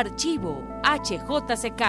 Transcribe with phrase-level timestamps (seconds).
[0.00, 1.80] Archivo HJCK.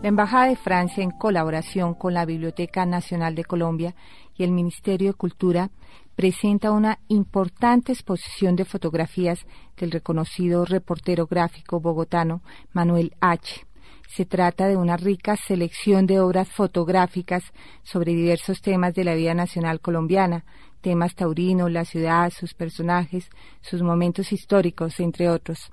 [0.00, 3.96] La Embajada de Francia, en colaboración con la Biblioteca Nacional de Colombia
[4.36, 5.70] y el Ministerio de Cultura,
[6.14, 9.44] presenta una importante exposición de fotografías
[9.76, 12.40] del reconocido reportero gráfico bogotano
[12.72, 13.66] Manuel H.
[14.06, 17.42] Se trata de una rica selección de obras fotográficas
[17.82, 20.44] sobre diversos temas de la vida nacional colombiana,
[20.82, 23.30] temas taurinos, la ciudad, sus personajes,
[23.62, 25.72] sus momentos históricos, entre otros.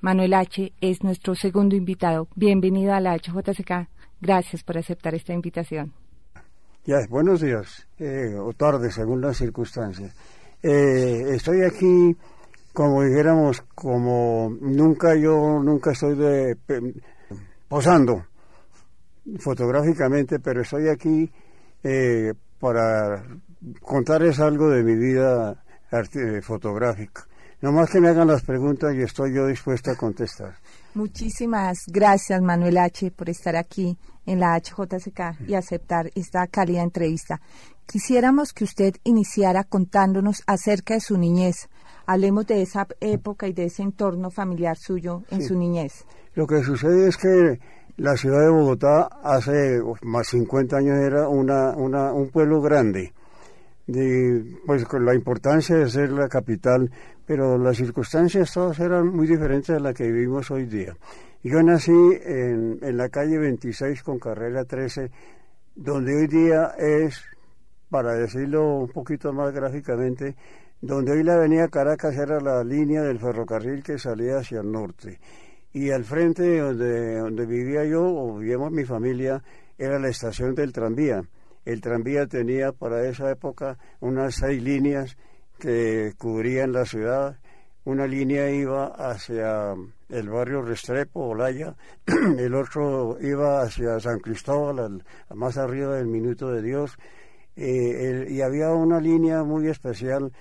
[0.00, 0.72] Manuel H.
[0.80, 2.28] es nuestro segundo invitado.
[2.36, 3.88] Bienvenido a la HJCK.
[4.20, 5.92] Gracias por aceptar esta invitación.
[7.08, 10.14] Buenos días, eh, o tarde, según las circunstancias.
[10.62, 12.14] Eh, estoy aquí,
[12.74, 16.56] como dijéramos, como nunca yo, nunca estoy de,
[17.68, 18.26] posando
[19.38, 21.32] fotográficamente, pero estoy aquí
[21.82, 23.24] eh, para
[23.80, 25.62] contarles algo de mi vida
[26.42, 27.26] fotográfica.
[27.60, 30.54] No más que me hagan las preguntas y estoy yo dispuesto a contestar.
[30.94, 37.40] Muchísimas gracias, Manuel H., por estar aquí en la HJCK y aceptar esta cálida entrevista.
[37.86, 41.68] Quisiéramos que usted iniciara contándonos acerca de su niñez.
[42.06, 46.04] Hablemos de esa época y de ese entorno familiar suyo en su niñez.
[46.34, 47.60] Lo que sucede es que
[47.96, 53.14] la ciudad de Bogotá hace más 50 años era una, una, un pueblo grande
[53.86, 56.90] de, pues con la importancia de ser la capital,
[57.26, 60.96] pero las circunstancias todas eran muy diferentes a las que vivimos hoy día.
[61.42, 65.10] Yo nací en, en la calle 26 con carrera 13,
[65.74, 67.22] donde hoy día es,
[67.90, 70.36] para decirlo un poquito más gráficamente,
[70.80, 75.18] donde hoy la avenida Caracas era la línea del ferrocarril que salía hacia el norte.
[75.72, 79.42] Y al frente donde, donde vivía yo, o vivíamos mi familia,
[79.76, 81.22] era la estación del tranvía
[81.64, 85.16] el tranvía tenía para esa época unas seis líneas
[85.58, 87.38] que cubrían la ciudad.
[87.84, 89.74] Una línea iba hacia
[90.08, 91.74] el barrio Restrepo, Olaya,
[92.38, 95.04] el otro iba hacia San Cristóbal,
[95.34, 96.96] más arriba del Minuto de Dios,
[97.56, 100.32] eh, y había una línea muy especial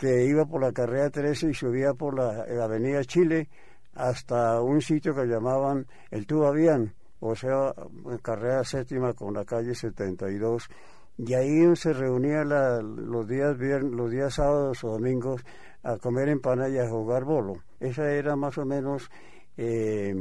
[0.00, 3.48] que iba por la carrera 13 y subía por la, la avenida Chile
[3.94, 6.94] hasta un sitio que llamaban el Tubabián
[7.28, 7.74] o sea,
[8.10, 10.68] en carrera séptima con la calle 72,
[11.16, 15.44] y ahí se reunía los días los días sábados o domingos
[15.82, 17.54] a comer empanadas y a jugar bolo.
[17.78, 19.10] Esa era más o menos
[19.56, 20.14] eh,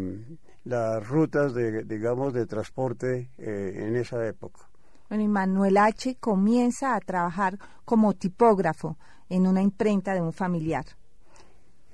[0.66, 4.69] las rutas de, digamos, de transporte eh, en esa época.
[5.09, 6.18] Bueno, y Manuel H.
[6.19, 8.97] comienza a trabajar como tipógrafo
[9.30, 10.86] en una imprenta de un familiar.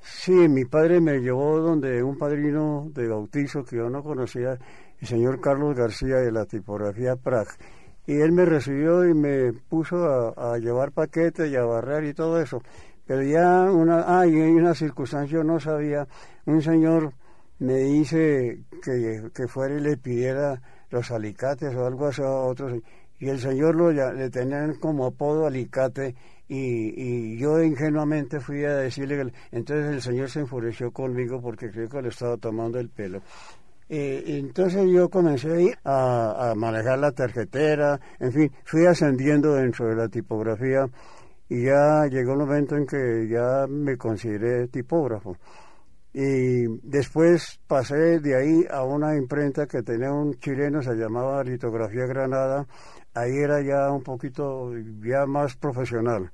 [0.02, 4.58] Sí, mi padre me llevó donde un padrino de bautizo que yo no conocía
[5.02, 7.48] el señor Carlos García de la tipografía Prag.
[8.06, 12.42] Y él me recibió y me puso a, llevar paquetes y a barrer y todo
[12.42, 12.62] eso.
[13.06, 16.08] Pero ya una, ah, hay una circunstancia, yo no sabía,
[16.46, 17.14] un señor
[17.60, 22.82] me dice que, que fuera y le pidiera los alicates o algo así a otros.
[23.20, 26.16] Y el señor lo, le tenían como apodo alicate
[26.48, 31.70] y, y, yo ingenuamente fui a decirle que entonces el señor se enfureció conmigo porque
[31.70, 33.22] creo que le estaba tomando el pelo
[33.90, 39.96] eh, entonces yo comencé a, a manejar la tarjetera, en fin, fui ascendiendo dentro de
[39.96, 40.88] la tipografía
[41.50, 45.36] y ya llegó el momento en que ya me consideré tipógrafo.
[46.14, 52.06] Y después pasé de ahí a una imprenta que tenía un chileno, se llamaba Litografía
[52.06, 52.68] Granada,
[53.14, 54.72] ahí era ya un poquito
[55.04, 56.32] ya más profesional.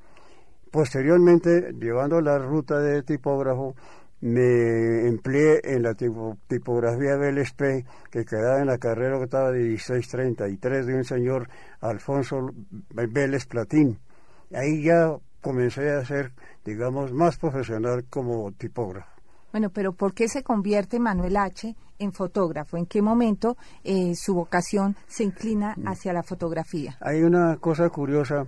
[0.71, 3.75] Posteriormente, llevando la ruta de tipógrafo,
[4.25, 10.95] me empleé en la tipografía BLSP que quedaba en la carrera octava de 1633 de
[10.95, 11.47] un señor
[11.79, 12.49] Alfonso
[12.89, 13.99] Vélez Platín.
[14.51, 16.31] Ahí ya comencé a ser,
[16.65, 19.11] digamos, más profesional como tipógrafo.
[19.51, 21.75] Bueno, pero ¿por qué se convierte Manuel H.
[21.99, 22.77] en fotógrafo?
[22.77, 25.87] ¿En qué momento eh, su vocación se inclina mm.
[25.87, 26.97] hacia la fotografía?
[26.99, 28.47] Hay una cosa curiosa.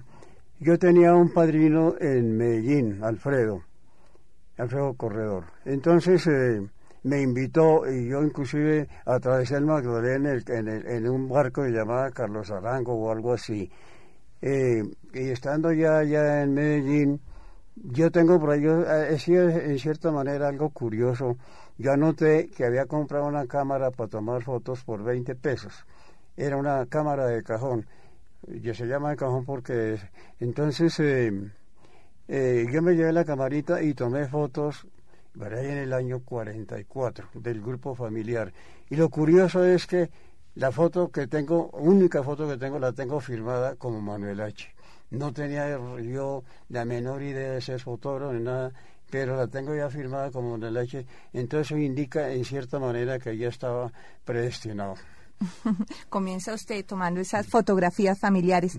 [0.59, 3.61] Yo tenía un padrino en Medellín, Alfredo,
[4.57, 5.45] Alfredo Corredor.
[5.65, 6.61] Entonces eh,
[7.03, 12.93] me invitó y yo inclusive atravesé el Magdalena en, un barco que llamaba Carlos Arango
[12.93, 13.69] o algo así.
[14.41, 14.83] Eh,
[15.13, 17.21] y estando ya, ya en Medellín,
[17.75, 21.37] yo tengo por ahí, eh, es en cierta manera algo curioso.
[21.77, 25.85] Yo anoté que había comprado una cámara para tomar fotos por 20 pesos.
[26.35, 27.85] Era una cámara de cajón.
[28.47, 29.99] Y se llama de cajón porque
[30.39, 31.31] entonces eh,
[32.27, 34.85] yo me llevé la camarita y tomé fotos
[35.37, 38.51] para en el año 44 del grupo familiar.
[38.89, 40.09] Y lo curioso es que
[40.55, 44.73] la foto que tengo, única foto que tengo, la tengo firmada como Manuel H.
[45.11, 48.71] No tenía yo la menor idea de ser fotógrafo ni nada.
[49.09, 51.05] pero la tengo ya firmada como Manuel H.
[51.31, 53.91] Entonces eso indica en cierta manera que ya estaba
[54.25, 54.95] predestinado.
[56.09, 58.77] Comienza usted tomando esas fotografías familiares.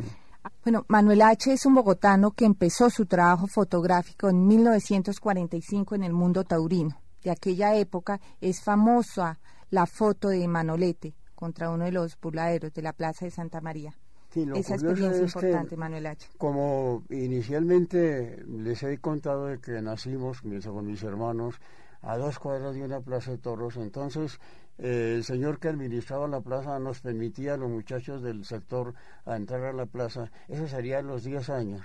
[0.65, 1.53] Bueno, Manuel H.
[1.53, 7.01] es un bogotano que empezó su trabajo fotográfico en 1945 en el mundo taurino.
[7.23, 9.39] De aquella época es famosa
[9.71, 13.95] la foto de Manolete contra uno de los burladeros de la Plaza de Santa María.
[14.35, 16.29] Esa experiencia es importante, Manuel H.
[16.37, 21.55] Como inicialmente les he contado de que nacimos con mis hermanos
[22.03, 24.41] a dos cuadras de una plaza de toros, entonces
[24.79, 28.95] eh, el señor que administraba la plaza nos permitía a los muchachos del sector
[29.27, 31.83] entrar a la plaza, eso sería los 10 años.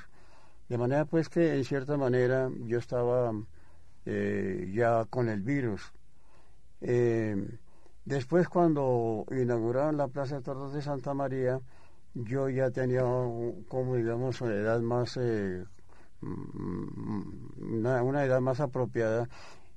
[0.69, 3.31] De manera pues que en cierta manera yo estaba
[4.05, 5.93] eh, ya con el virus.
[6.81, 7.35] Eh,
[8.05, 11.61] después cuando inauguraron la Plaza de Toros de Santa María,
[12.13, 15.63] yo ya tenía como digamos una edad más mm,
[17.81, 19.27] una, edad más apropiada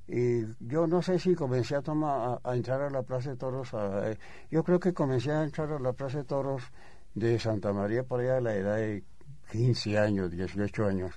[0.09, 3.71] y yo no sé si comencé a tomar a, entrar a la Plaza de Toros
[3.75, 4.17] eh,
[4.51, 6.63] yo creo que comencé a entrar a la Plaza de Toros
[7.15, 9.03] de Santa María por allá a la edad de
[9.51, 11.15] 15 años 18 años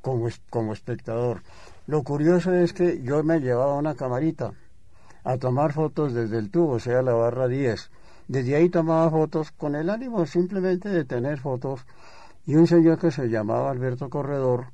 [0.00, 1.42] como, como espectador.
[1.86, 4.52] Lo curioso es que yo me llevaba una camarita
[5.24, 7.90] a tomar fotos desde el tubo o sea la barra 10
[8.28, 11.86] desde ahí tomaba fotos con el ánimo simplemente de tener fotos
[12.44, 14.66] y un señor que se llamaba Alberto Corredor,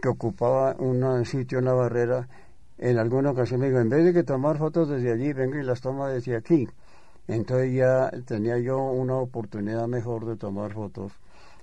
[0.00, 2.28] que ocupaba un sitio en la barrera,
[2.78, 5.62] en alguna ocasión me dijo, en vez de que tomar fotos desde allí, venga y
[5.62, 6.68] las toma desde aquí.
[7.28, 11.12] Entonces ya tenía yo una oportunidad mejor de tomar fotos.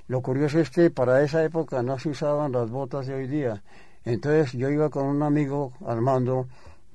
[0.07, 3.63] Lo curioso es que para esa época no se usaban las botas de hoy día.
[4.03, 6.47] Entonces yo iba con un amigo, Armando,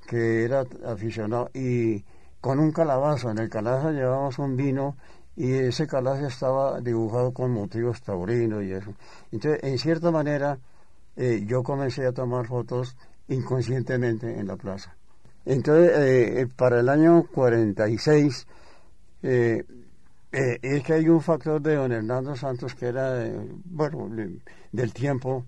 [0.07, 2.03] que era aficionado, y
[2.41, 3.31] con un calabazo.
[3.31, 4.95] En el calabazo llevábamos un vino
[5.35, 8.93] y ese calabazo estaba dibujado con motivos taurinos y eso.
[9.31, 10.59] Entonces, en cierta manera,
[11.15, 12.95] eh, yo comencé a tomar fotos
[13.29, 14.95] inconscientemente en la plaza.
[15.45, 18.47] Entonces, eh, para el año 46,
[19.23, 19.63] eh,
[20.31, 23.25] es que hay un factor de don Hernando Santos que era,
[23.65, 24.09] bueno,
[24.71, 25.45] del tiempo,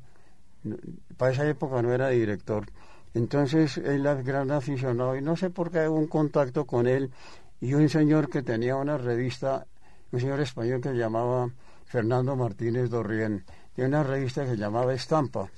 [1.18, 2.66] para esa época no era director,
[3.13, 7.12] entonces él es gran aficionado y no sé por qué hubo un contacto con él
[7.60, 9.66] y un señor que tenía una revista,
[10.12, 11.50] un señor español que se llamaba
[11.86, 13.44] Fernando Martínez Dorrien,
[13.75, 15.50] tiene una revista que se llamaba Estampa.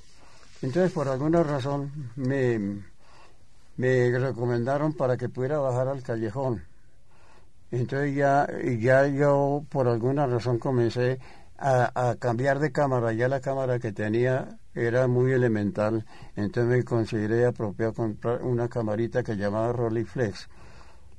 [0.63, 2.81] Entonces por alguna razón me,
[3.75, 6.63] me recomendaron para que pudiera bajar al callejón.
[7.69, 8.47] Entonces ya,
[8.79, 11.19] ya yo por alguna razón comencé
[11.57, 13.11] a, cambiar de cámara.
[13.11, 16.05] Ya la cámara que tenía era muy elemental,
[16.37, 20.47] entonces me consideré apropiado comprar una camarita que llamaba Rolleiflex.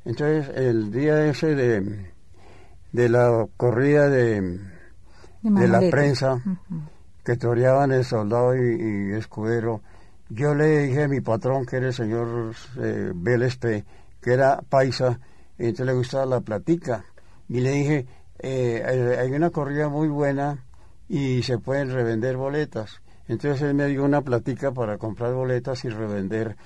[0.07, 2.13] Entonces, el día ese de,
[2.93, 4.59] de la corrida de,
[5.43, 6.43] de, la prensa,
[7.25, 9.81] que toreaban el soldado y, escudero,
[10.29, 13.85] yo le dije a mi patrón, que era el señor eh, Vélez que
[14.33, 15.21] era paisa,
[15.59, 17.05] y entonces le gustaba la platica,
[17.49, 18.07] y le dije,
[18.39, 20.65] eh, hay una corrida muy buena
[21.09, 23.01] y se pueden revender boletas.
[23.29, 26.57] Entonces él me dio una platica para comprar boletas y revender.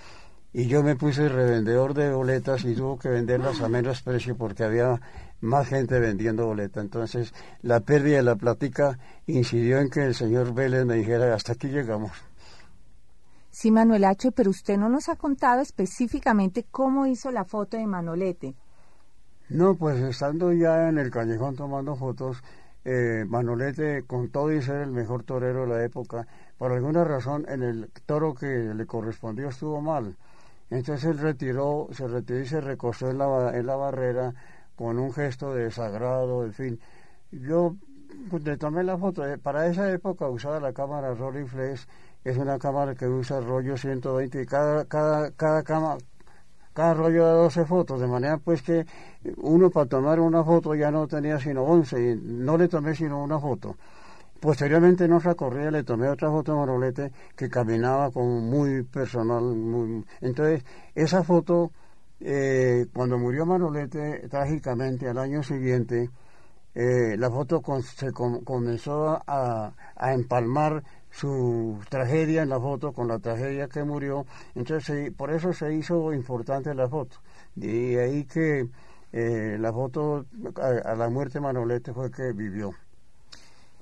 [0.52, 4.64] Y yo me puse revendedor de boletas y tuvo que venderlas a menos precio porque
[4.64, 5.00] había
[5.40, 6.82] más gente vendiendo boletas.
[6.82, 11.52] Entonces la pérdida de la platica incidió en que el señor Vélez me dijera, hasta
[11.52, 12.12] aquí llegamos.
[13.50, 17.86] Sí, Manuel H., pero usted no nos ha contado específicamente cómo hizo la foto de
[17.86, 18.54] Manolete.
[19.48, 22.42] No, pues estando ya en el callejón tomando fotos,
[22.84, 27.46] eh, Manolete, con todo y ser el mejor torero de la época, por alguna razón
[27.48, 30.16] en el toro que le correspondió estuvo mal.
[30.70, 34.34] Entonces él retiró, se retiró y se recostó en la, en la barrera
[34.76, 36.80] con un gesto de sagrado, en fin.
[37.30, 37.76] Yo
[38.30, 39.26] pues, le tomé la foto.
[39.26, 41.88] Eh, para esa época usaba la cámara Rolleiflex,
[42.24, 45.98] es una cámara que usa rollo 120 y cada, cada, cada, cámara
[46.74, 48.86] cada rollo de 12 fotos, de manera pues que
[49.38, 53.20] uno para tomar una foto ya no tenía sino 11 y no le tomé sino
[53.20, 53.74] una foto.
[54.40, 59.42] Posteriormente en otra corrida le tomé otra foto de Manolete que caminaba como muy personal.
[59.42, 60.04] Muy...
[60.20, 60.64] Entonces,
[60.94, 61.72] esa foto,
[62.20, 66.10] eh, cuando murió Manolete, trágicamente al año siguiente,
[66.74, 73.18] eh, la foto se comenzó a, a empalmar su tragedia en la foto con la
[73.18, 74.24] tragedia que murió.
[74.54, 77.18] Entonces, por eso se hizo importante la foto.
[77.56, 78.68] Y ahí que
[79.12, 80.26] eh, la foto
[80.56, 82.72] a, la muerte de Manolete fue que vivió.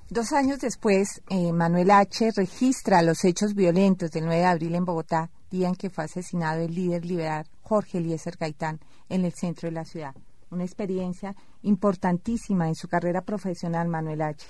[0.09, 2.31] Dos años después, eh, Manuel H.
[2.33, 6.61] registra los hechos violentos del 9 de abril en Bogotá, día en que fue asesinado
[6.61, 10.15] el líder liberal Jorge Eliezer Gaitán en el centro de la ciudad.
[10.49, 14.47] Una experiencia importantísima en su carrera profesional, Manuel H.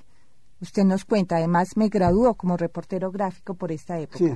[0.62, 4.20] Usted nos cuenta, además me graduó como reportero gráfico por esta época.
[4.20, 4.32] Sí,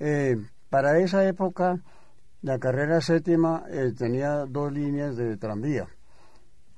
[0.00, 0.36] eh,
[0.68, 1.80] Para esa época,
[2.42, 5.88] la carrera séptima eh, tenía dos líneas de tranvía.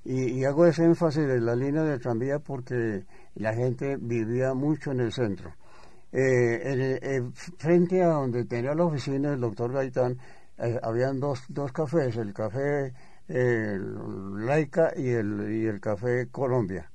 [0.04, 5.00] Y, hago ese énfasis de la línea de tranvía porque la gente vivía mucho en
[5.00, 5.54] el centro.
[6.12, 7.22] Eh,
[7.58, 10.18] frente a donde tenía la oficina el doctor Gaitán,
[10.58, 12.92] eh, habían dos, dos cafés, el café
[13.28, 16.90] Laica y el, y el café Colombia.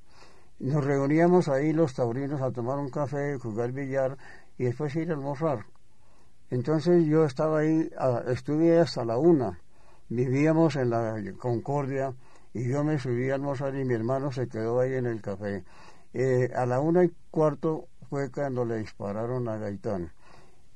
[0.58, 4.16] Nos reuníamos ahí los taurinos a tomar un café, jugar billar
[4.58, 5.64] y después ir a almorzar.
[6.50, 7.90] Entonces yo estaba ahí,
[8.28, 9.58] estuve hasta la una,
[10.08, 12.14] vivíamos en la Concordia
[12.54, 15.64] y yo me subí a almorzar y mi hermano se quedó ahí en el café.
[16.18, 20.12] Eh, a la una y cuarto fue cuando le dispararon a Gaitán.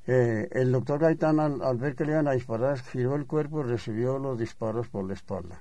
[0.05, 3.63] Eh, el doctor Gaitán, al, ver que le iban a disparar, giró el cuerpo y
[3.63, 5.59] recibió los disparos por la espalda.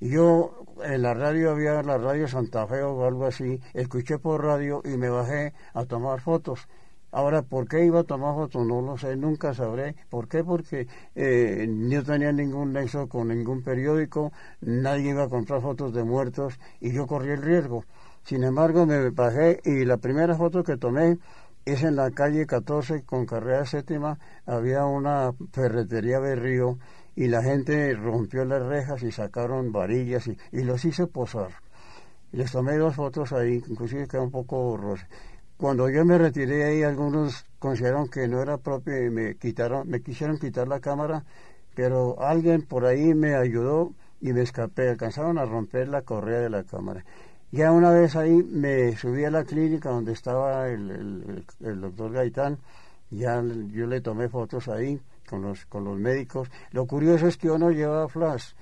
[0.00, 4.44] Y yo en la radio había la radio Santa Fe o algo así, escuché por
[4.44, 6.68] radio y me bajé a tomar fotos.
[7.10, 8.66] Ahora, ¿por qué iba a tomar fotos?
[8.66, 9.96] No lo sé, nunca sabré.
[10.10, 10.44] ¿Por qué?
[10.44, 14.30] Porque eh, no tenía ningún nexo con ningún periódico,
[14.60, 17.86] nadie iba a comprar fotos de muertos y yo corrí el riesgo.
[18.26, 21.16] Sin embargo, me bajé y la primera foto que tomé
[21.64, 26.76] es en la calle 14 con carrera séptima, había una ferretería de río
[27.14, 31.50] y la gente rompió las rejas y sacaron varillas y, los hice posar.
[32.32, 35.06] Les tomé dos fotos ahí, inclusive quedó un poco borroso.
[35.56, 40.02] Cuando yo me retiré ahí, algunos consideraron que no era propio y me quitaron, me
[40.02, 41.24] quisieron quitar la cámara,
[41.76, 44.88] pero alguien por ahí me ayudó y me escapé.
[44.88, 47.04] Alcanzaron a romper la correa de la cámara.
[47.52, 52.58] Ya una vez ahí me subí a la clínica donde estaba el, el, doctor Gaitán,
[53.10, 56.50] ya yo le tomé fotos ahí con los, con los médicos.
[56.72, 58.52] Lo curioso es que yo no llevaba flash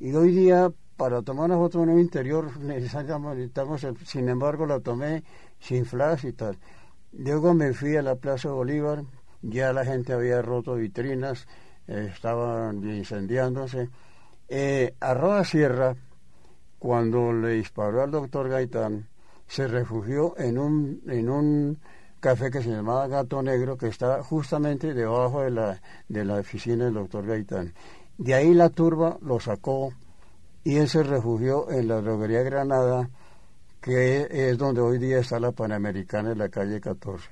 [0.00, 3.36] y hoy día para tomar una foto en un interior necesitamos,
[4.04, 5.22] sin embargo la tomé
[5.58, 6.58] sin flash y tal.
[7.12, 9.04] Luego me fui a la Plaza Bolívar,
[9.42, 11.46] ya la gente había roto vitrinas,
[11.86, 13.88] estaban incendiándose.
[14.48, 15.94] Eh, a Roda Sierra,
[16.84, 19.08] cuando le disparó al doctor Gaitán,
[19.48, 21.78] se refugió en un, en un
[22.20, 26.84] café que se llamaba Gato Negro, que está justamente debajo de la, de la oficina
[26.84, 27.72] del doctor Gaitán.
[28.18, 29.94] De ahí la turba lo sacó
[30.62, 33.08] y él se refugió en la droguería Granada,
[33.80, 37.26] que es donde hoy día está la Panamericana en la calle 14.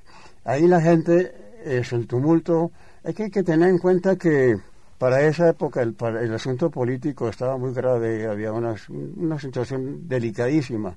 [0.45, 1.31] Ahí la gente,
[1.63, 2.71] es el tumulto,
[3.05, 4.57] es que hay que tener en cuenta que
[5.03, 8.77] para esa época el, asunto político estaba muy grave, había una,
[9.37, 10.97] situación delicadísima.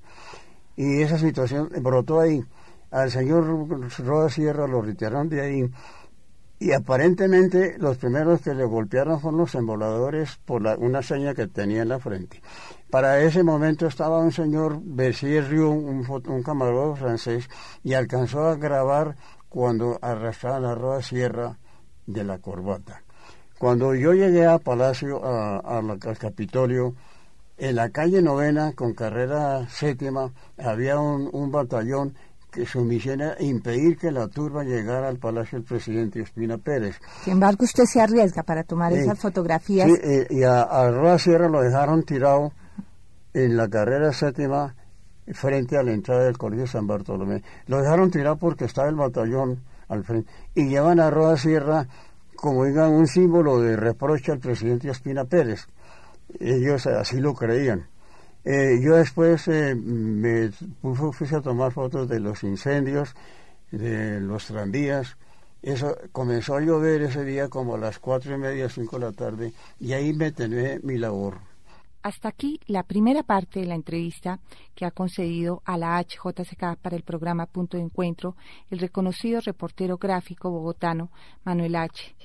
[0.76, 2.46] Y esa situación brotó ahí.
[2.92, 5.72] Al señor Roda Sierra lo retiraron de ahí.
[6.60, 11.48] Y aparentemente los primeros que le golpearon fueron los emboladores por la, una seña que
[11.48, 12.44] tenía en la frente.
[12.92, 17.50] Para ese momento estaba un señor Bessier Riou, un, un camarógrafo francés,
[17.82, 19.16] y alcanzó a grabar
[19.50, 21.58] cuando arrastraban a Roda Sierra
[22.06, 23.02] de la corbata.
[23.58, 26.94] Cuando yo llegué a Palacio, a, al Capitolio,
[27.58, 32.16] en la calle novena, con carrera séptima, había un, batallón
[32.52, 37.00] que su misión era impedir que la turba llegara al Palacio del Presidente Espina Pérez.
[37.24, 39.90] Sin embargo, usted se arriesga para tomar esas fotografías.
[39.90, 42.52] Sí, eh, y a, a Sierra lo dejaron tirado
[43.34, 44.76] en la carrera séptima
[45.34, 47.44] frente a la entrada del Colegio San Bartolomé.
[47.68, 50.32] Lo dejaron tirado porque estaba el batallón al frente.
[50.54, 51.88] Y llevan a Roda Sierra
[52.36, 55.68] como digan un símbolo de reproche al presidente Espina Pérez.
[56.40, 57.88] Ellos así lo creían.
[58.44, 60.52] Eh, yo después eh, me
[60.82, 63.16] puse a tomar fotos de los incendios,
[63.72, 65.18] de los tranvías.
[65.62, 69.12] Eso comenzó a llover ese día como a las cuatro y media, cinco de la
[69.12, 71.40] tarde, y ahí me tené mi labor.
[72.06, 74.40] Hasta aquí la primera parte de la entrevista
[74.76, 78.36] que ha concedido a la HJCK para el programa Punto de Encuentro
[78.70, 81.10] el reconocido reportero gráfico bogotano
[81.46, 82.16] Manuel H.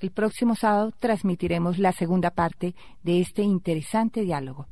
[0.00, 4.66] El próximo sábado transmitiremos la segunda parte de este interesante diálogo.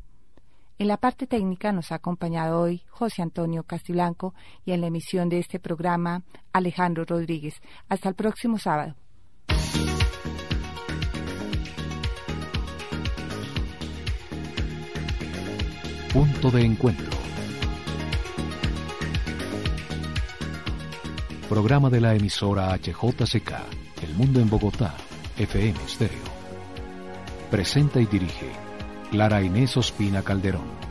[0.80, 5.28] En la parte técnica nos ha acompañado hoy José Antonio Castiblanco y en la emisión
[5.28, 7.54] de este programa Alejandro Rodríguez.
[7.88, 8.96] Hasta el próximo sábado.
[16.42, 17.10] De encuentro.
[21.48, 23.52] Programa de la emisora HJCK,
[24.02, 24.94] El Mundo en Bogotá,
[25.38, 26.12] FM Stereo.
[27.50, 28.52] Presenta y dirige
[29.10, 30.85] Clara Inés Ospina Calderón.